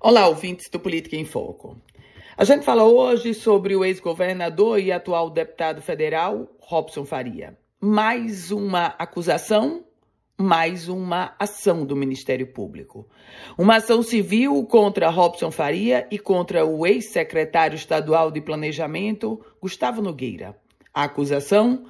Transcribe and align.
Olá, 0.00 0.28
ouvintes 0.28 0.68
do 0.68 0.78
Política 0.78 1.16
em 1.16 1.24
Foco. 1.24 1.76
A 2.36 2.44
gente 2.44 2.64
fala 2.64 2.84
hoje 2.84 3.34
sobre 3.34 3.74
o 3.74 3.84
ex-governador 3.84 4.78
e 4.78 4.92
atual 4.92 5.28
deputado 5.28 5.82
federal 5.82 6.46
Robson 6.60 7.04
Faria. 7.04 7.58
Mais 7.80 8.52
uma 8.52 8.94
acusação, 8.96 9.84
mais 10.36 10.88
uma 10.88 11.34
ação 11.36 11.84
do 11.84 11.96
Ministério 11.96 12.46
Público. 12.46 13.08
Uma 13.58 13.78
ação 13.78 14.00
civil 14.00 14.64
contra 14.66 15.10
Robson 15.10 15.50
Faria 15.50 16.06
e 16.12 16.18
contra 16.18 16.64
o 16.64 16.86
ex-secretário 16.86 17.74
estadual 17.74 18.30
de 18.30 18.40
Planejamento, 18.40 19.44
Gustavo 19.60 20.00
Nogueira. 20.00 20.56
A 20.94 21.02
acusação? 21.02 21.86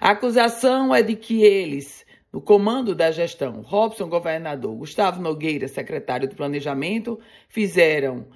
A 0.00 0.10
acusação 0.10 0.92
é 0.92 1.04
de 1.04 1.14
que 1.14 1.44
eles 1.44 2.04
no 2.34 2.40
comando 2.40 2.96
da 2.96 3.12
gestão, 3.12 3.62
Robson, 3.62 4.08
governador, 4.08 4.74
Gustavo 4.74 5.22
Nogueira, 5.22 5.68
secretário 5.68 6.28
do 6.28 6.34
Planejamento, 6.34 7.20
fizeram 7.48 8.26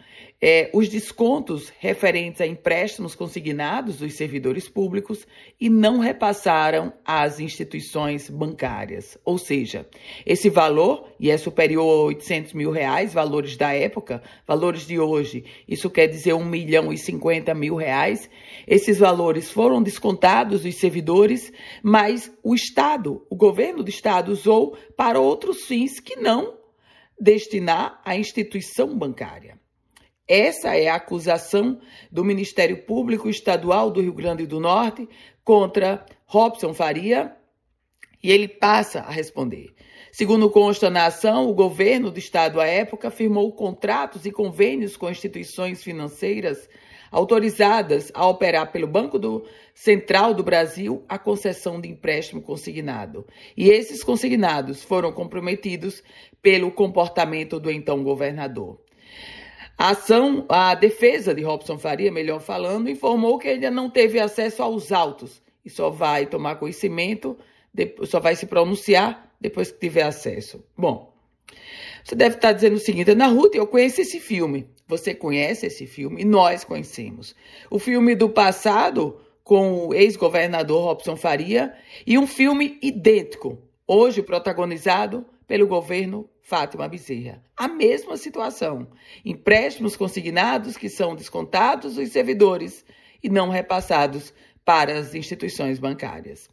é, 0.40 0.70
os 0.72 0.88
descontos 0.88 1.72
referentes 1.80 2.40
a 2.40 2.46
empréstimos 2.46 3.16
consignados 3.16 3.96
dos 3.96 4.14
servidores 4.14 4.68
públicos 4.68 5.26
e 5.60 5.68
não 5.68 5.98
repassaram 5.98 6.92
às 7.04 7.40
instituições 7.40 8.30
bancárias. 8.30 9.18
Ou 9.24 9.36
seja, 9.36 9.86
esse 10.24 10.48
valor, 10.48 11.08
e 11.18 11.28
é 11.28 11.36
superior 11.36 12.02
a 12.02 12.06
800 12.06 12.52
mil 12.52 12.70
reais, 12.70 13.12
valores 13.12 13.56
da 13.56 13.72
época, 13.72 14.22
valores 14.46 14.86
de 14.86 15.00
hoje, 15.00 15.44
isso 15.66 15.90
quer 15.90 16.06
dizer 16.06 16.34
1 16.34 16.44
milhão 16.44 16.92
e 16.92 16.98
50 16.98 17.52
mil 17.54 17.74
reais, 17.74 18.30
esses 18.66 18.98
valores 18.98 19.50
foram 19.50 19.82
descontados 19.82 20.62
dos 20.62 20.76
servidores, 20.76 21.52
mas 21.82 22.32
o 22.44 22.54
Estado, 22.54 23.26
o 23.28 23.34
governo 23.34 23.82
do 23.82 23.90
Estado 23.90 24.30
usou 24.30 24.76
para 24.96 25.18
outros 25.18 25.64
fins 25.64 25.98
que 25.98 26.14
não 26.14 26.56
destinar 27.20 28.00
à 28.04 28.16
instituição 28.16 28.96
bancária. 28.96 29.58
Essa 30.28 30.76
é 30.76 30.88
a 30.88 30.96
acusação 30.96 31.80
do 32.12 32.22
Ministério 32.22 32.82
Público 32.82 33.30
Estadual 33.30 33.90
do 33.90 34.02
Rio 34.02 34.12
Grande 34.12 34.46
do 34.46 34.60
Norte 34.60 35.08
contra 35.42 36.04
Robson 36.26 36.74
Faria 36.74 37.34
e 38.22 38.30
ele 38.30 38.46
passa 38.46 39.00
a 39.00 39.10
responder. 39.10 39.74
Segundo 40.12 40.50
consta 40.50 40.90
na 40.90 41.06
ação, 41.06 41.48
o 41.48 41.54
governo 41.54 42.10
do 42.10 42.18
estado 42.18 42.60
à 42.60 42.66
época 42.66 43.10
firmou 43.10 43.50
contratos 43.52 44.26
e 44.26 44.30
convênios 44.30 44.98
com 44.98 45.08
instituições 45.08 45.82
financeiras 45.82 46.68
autorizadas 47.10 48.10
a 48.12 48.26
operar 48.28 48.70
pelo 48.70 48.86
Banco 48.86 49.18
do 49.18 49.46
Central 49.74 50.34
do 50.34 50.42
Brasil 50.42 51.04
a 51.08 51.18
concessão 51.18 51.80
de 51.80 51.88
empréstimo 51.88 52.42
consignado. 52.42 53.26
E 53.56 53.70
esses 53.70 54.04
consignados 54.04 54.82
foram 54.82 55.10
comprometidos 55.10 56.02
pelo 56.42 56.70
comportamento 56.70 57.58
do 57.58 57.70
então 57.70 58.02
governador. 58.04 58.78
A 59.78 59.90
ação, 59.90 60.44
a 60.48 60.74
defesa 60.74 61.32
de 61.32 61.40
Robson 61.42 61.78
Faria, 61.78 62.10
melhor 62.10 62.40
falando, 62.40 62.90
informou 62.90 63.38
que 63.38 63.46
ainda 63.46 63.70
não 63.70 63.88
teve 63.88 64.18
acesso 64.18 64.60
aos 64.60 64.90
autos 64.90 65.40
e 65.64 65.70
só 65.70 65.88
vai 65.88 66.26
tomar 66.26 66.56
conhecimento, 66.56 67.38
só 68.04 68.18
vai 68.18 68.34
se 68.34 68.46
pronunciar 68.46 69.32
depois 69.40 69.70
que 69.70 69.78
tiver 69.78 70.02
acesso. 70.02 70.64
Bom, 70.76 71.14
você 72.02 72.16
deve 72.16 72.34
estar 72.34 72.50
dizendo 72.50 72.74
o 72.74 72.80
seguinte: 72.80 73.12
Ana 73.12 73.28
Ruth, 73.28 73.54
eu 73.54 73.68
conheço 73.68 74.00
esse 74.00 74.18
filme. 74.18 74.68
Você 74.88 75.14
conhece 75.14 75.66
esse 75.66 75.86
filme? 75.86 76.24
Nós 76.24 76.64
conhecemos. 76.64 77.36
O 77.70 77.78
filme 77.78 78.16
do 78.16 78.28
passado 78.28 79.20
com 79.44 79.86
o 79.86 79.94
ex-governador 79.94 80.82
Robson 80.82 81.14
Faria 81.14 81.72
e 82.04 82.18
um 82.18 82.26
filme 82.26 82.78
idêntico, 82.82 83.58
hoje 83.86 84.22
protagonizado 84.22 85.24
pelo 85.48 85.66
governo 85.66 86.28
Fátima 86.42 86.86
Bezerra. 86.86 87.42
A 87.56 87.66
mesma 87.66 88.16
situação. 88.16 88.86
Empréstimos 89.24 89.96
consignados 89.96 90.76
que 90.76 90.88
são 90.88 91.16
descontados 91.16 91.94
dos 91.96 92.10
servidores 92.10 92.84
e 93.22 93.28
não 93.28 93.48
repassados 93.48 94.32
para 94.64 94.96
as 94.96 95.14
instituições 95.14 95.78
bancárias. 95.78 96.48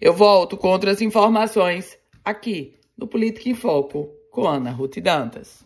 Eu 0.00 0.14
volto 0.14 0.56
com 0.56 0.68
outras 0.68 1.02
informações 1.02 1.98
aqui 2.24 2.74
no 2.96 3.08
Política 3.08 3.48
em 3.48 3.54
Foco 3.54 4.08
com 4.30 4.46
Ana 4.46 4.70
Ruth 4.70 4.98
Dantas. 5.00 5.65